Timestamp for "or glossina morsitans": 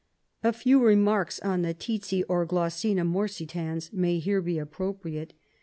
2.27-3.93